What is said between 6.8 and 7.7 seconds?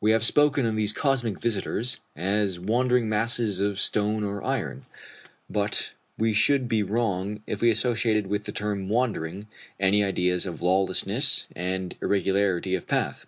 wrong if